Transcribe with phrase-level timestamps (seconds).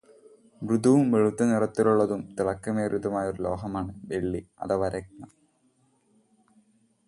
[0.61, 5.31] മൃദുവും, വെളുത്ത നിറത്തിലുള്ളതും, തിളക്കമേറിയതുമായ ഒരു ലോഹമാണ് വെള്ളി അഥവാ രജതം